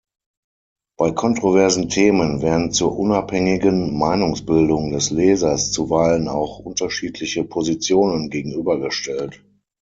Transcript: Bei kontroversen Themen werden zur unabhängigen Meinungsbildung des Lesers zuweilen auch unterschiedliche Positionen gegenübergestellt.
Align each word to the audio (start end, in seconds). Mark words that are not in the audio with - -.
Bei 0.97 1.11
kontroversen 1.11 1.87
Themen 1.87 2.41
werden 2.41 2.71
zur 2.71 2.97
unabhängigen 2.97 3.95
Meinungsbildung 3.99 4.89
des 4.91 5.11
Lesers 5.11 5.71
zuweilen 5.71 6.27
auch 6.27 6.57
unterschiedliche 6.57 7.43
Positionen 7.43 8.31
gegenübergestellt. 8.31 9.43